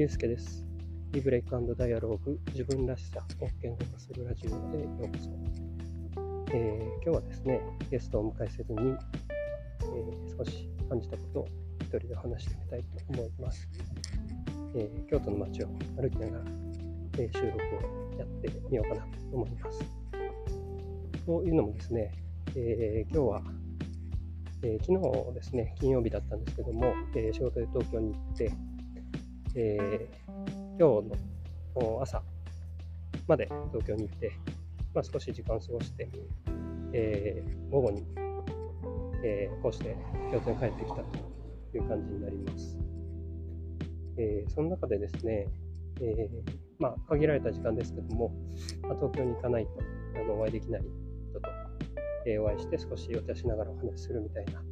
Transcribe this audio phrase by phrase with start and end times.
[0.00, 0.64] ゆうすけです。
[1.12, 5.28] リブレイクダイアローグ自分らしさを言語化するラジオへようこそ。
[6.54, 11.48] えー今日はですね、ゲストをお迎えせずに、えー少し感じたことを
[11.82, 13.68] 一人で話してみたいと思います。
[14.74, 16.44] えー京都の街を歩きながら、
[17.18, 19.84] え収録をやってみようかなと思います。
[21.26, 22.10] というのもですね、
[22.56, 23.42] え今日は、
[24.62, 28.50] えー昨日ですね、金曜日だったんですけども、えー仕事で東京に行って、
[29.56, 30.30] えー
[30.78, 31.08] 今日
[31.76, 32.22] の朝
[33.26, 34.32] まで東京に行って、
[34.94, 36.08] まあ、少し時間を過ごして、
[36.92, 38.04] えー午後に、
[39.24, 39.96] えーこうして
[40.32, 41.02] 京都に帰ってきたと
[41.74, 42.78] いう感じになります。
[44.16, 45.46] えーその中でですね、
[46.00, 48.32] えーまあ、限られた時間ですけども、
[48.82, 49.70] まあ、東京に行かないと
[50.16, 51.48] あのお会いできない人と、
[52.26, 54.64] えお会いして少しお茶しながらお話しするみたいなこ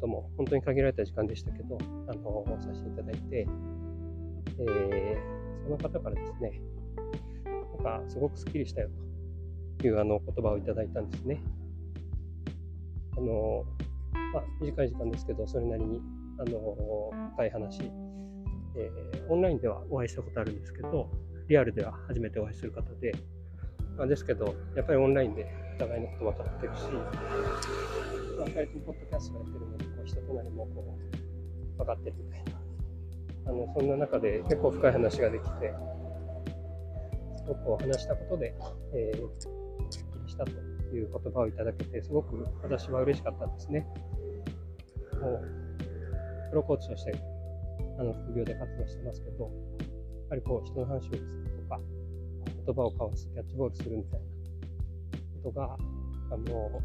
[0.00, 1.78] とも本当に限られた時間でしたけど、
[2.08, 3.46] あのさせていただいて、
[4.58, 6.60] えーその方からですね、
[7.84, 8.88] なんかすごくスッキリしたよ
[9.78, 11.42] というあの言葉をいただいたんですね。
[13.16, 13.64] あの
[14.32, 16.00] まあ、短い時間ですけど、それなりに
[16.38, 17.82] あの深い話、
[18.76, 21.10] えーオンラインではお会いしたことあるんですけど、
[21.48, 23.12] リアルでは初めてお会いする方で、
[23.96, 26.82] まあ、ですけど、やっぱりオンラインでお互いのこと分かってるし、
[28.38, 30.96] まあ、2人ともポッドキャストをやってるので、こう人となりもこ
[31.74, 32.65] う分かってるみたいな。
[33.46, 35.72] あのそんな中で結構深い話ができて、
[37.36, 38.54] すごく話したことで、
[38.94, 39.48] えー、す
[40.00, 43.86] っきりしたという言葉をいただけて、すごく私は嬉しかったんですね。
[45.20, 47.14] もうプロコーチとして
[47.98, 49.52] あの副業で活動してますけど、やっ
[50.30, 51.16] ぱりこう人の話を聞く
[51.62, 51.80] とか、
[52.66, 54.26] 言葉を交わす、キャッチボールするみたいな
[55.44, 55.76] ことが、
[56.32, 56.82] あの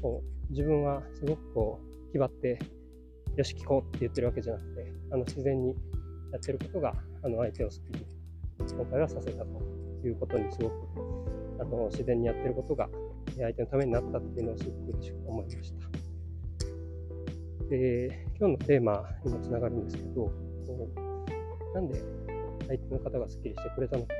[0.00, 2.58] こう自分はすごくこう気張って
[3.40, 5.68] よし聞こうって言ってるわけじゃなくてあの自然に
[6.30, 8.04] やってることがあの相手を好きに
[8.70, 9.62] 今回はさせたと
[10.04, 10.74] いうことにすごく
[11.58, 12.86] あの自然にやってることが
[13.38, 15.88] 相手のためになったっていうのをすごく嬉しく思いました。
[17.70, 20.34] で今日のテーマにもつながるんですけどこ
[21.72, 21.98] うなんで
[22.68, 24.14] 相手の方がスッキリしてくれたのか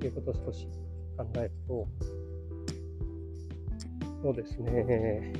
[0.00, 0.68] ということを少し
[1.16, 1.88] 考えると
[4.22, 5.32] そうですね。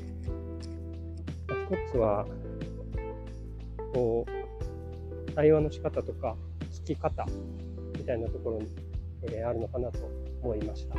[1.70, 2.26] 一つは
[3.94, 6.36] こう対話の仕方とか
[6.84, 7.24] 聞き方
[7.96, 8.68] みたいなところに、
[9.22, 10.00] えーあるのかなと
[10.42, 10.96] 思いました。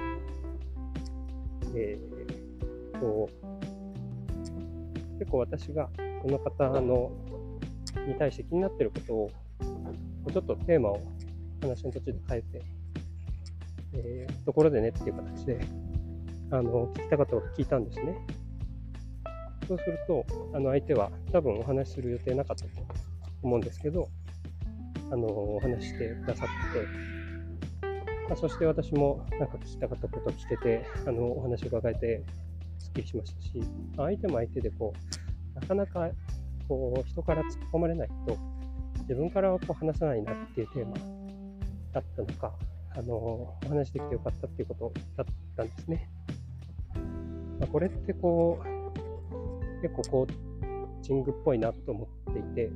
[1.75, 3.45] えーこう
[5.19, 5.89] 結構私が
[6.21, 7.11] その方の
[8.07, 9.31] に対して気になってることを
[10.31, 11.01] ちょっとテーマを
[11.61, 12.61] 話の途中で変えて、
[13.93, 15.59] えーところでねっていう形で
[16.51, 18.15] あの聞きたかったことを聞いたんですね。
[19.67, 22.69] そうすると、あの相手は多分お話しする予定なかったと
[23.41, 24.07] 思うんですけど、
[25.11, 27.85] あのお話してくださって、
[28.27, 32.23] まあ、そして私もなんか聞きたかったことを聞けて、あのお話を伺えて
[32.79, 33.63] すっきりしましたし、
[33.97, 34.93] 相手も相手でこ
[35.57, 36.09] う、なかなか
[36.67, 38.37] こう人から突っ込まれないと、
[39.01, 40.93] 自分からはこう話さないなっていうテーマ
[41.91, 42.53] だったのか、
[42.95, 46.09] あのお話できてよかったっていうことだったんですね。
[47.59, 48.74] まあ、これってこう、
[49.81, 50.33] 結構コー
[51.01, 52.71] チングっぽいなと思っていて、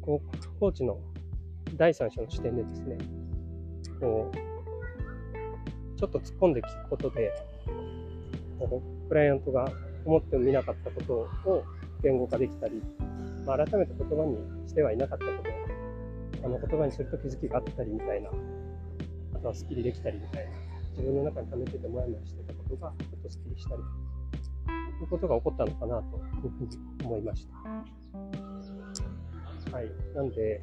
[0.00, 0.98] こうコーチの
[1.74, 2.96] 第三者の視点でですね、
[4.00, 7.32] こうちょっと突っ込んで聞くことで、
[8.58, 9.70] こうクライアントが
[10.04, 11.64] 思ってもみなかったことを
[12.02, 12.80] 言語化できたり、
[13.44, 14.36] まあ、改めて言葉に
[14.68, 15.30] してはいなかったこ
[16.42, 18.30] とあの言葉にすると気づきがあったりみたいな、
[19.34, 20.50] あとはスッキリできたりみたいな、
[20.92, 23.82] 自分の中に溜めててもやもやしてたことがちょっとスッキリしたり
[25.02, 27.54] いうことが起こったのかなというふうに思いました。
[29.76, 29.90] はい。
[30.14, 30.60] なんで、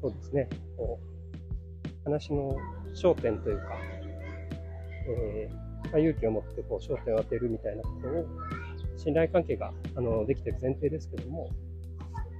[0.00, 2.56] そうですね、こう話の
[2.94, 3.64] 焦点というか、
[5.08, 8.26] えーまあ勇気を持ってこう焦点を当てるみたいなことを、
[8.96, 11.50] 信頼関係があのできている前提ですけども、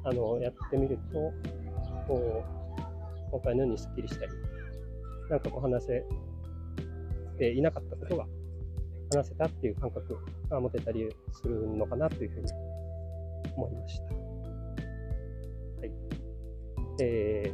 [0.05, 1.33] あのやってみると、
[2.09, 4.33] こう今回のようにスッキリしたり、
[5.31, 6.05] なんかこう話せ
[7.39, 8.27] ていなかったことが
[9.15, 10.19] 話せたっていう感覚
[10.51, 12.53] が持てたりするのかなというふうに
[13.57, 14.05] 思いました。
[14.05, 14.11] は
[15.87, 15.93] い。
[17.01, 17.53] え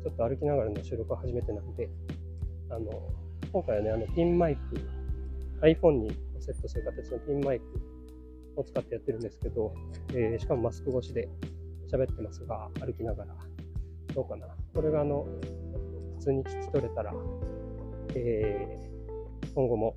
[0.00, 1.90] ー、ちょっと歩きながらの収録は初めてなので、
[2.70, 2.90] あの、
[3.52, 4.60] 今回はね、あの、ピンマイク、
[5.60, 7.64] iPhone にセットする形のピンマイク
[8.56, 9.74] を使ってやってるんですけど、
[10.14, 11.28] えーしかもマスク越しで
[11.90, 13.34] 喋ってますが、歩きながら、
[14.14, 14.46] どうかな。
[14.74, 15.26] これがあの、
[16.18, 17.12] 普通に聞き取れたら、
[18.14, 18.92] えー
[19.54, 19.94] 今後も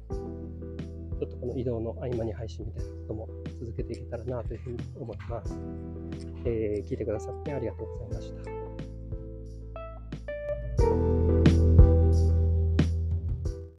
[1.19, 3.29] ちょっとこの移動の合間に配信みたいなことも
[3.59, 5.57] 続けていけたらなというふうに思います。
[6.45, 8.33] えー、聞いてくださってありがとうございまし
[11.29, 11.34] た。